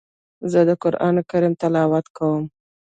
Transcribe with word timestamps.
زه 0.51 0.59
د 0.69 0.71
قرآن 0.83 1.15
کريم 1.29 1.53
تلاوت 1.61 2.05
کوم. 2.17 2.43